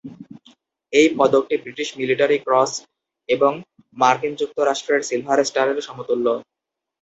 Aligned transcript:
এই 0.93 1.07
পদকটি 1.17 1.55
British 1.57 1.89
Military 1.97 2.37
Cross 2.39 2.71
এবং 3.29 3.51
মার্কিন 3.97 4.33
যুক্তরাষ্ট্রের 4.35 5.01
সিলভার 5.09 5.39
স্টারের 5.43 5.77
সমতুল্য। 5.81 6.27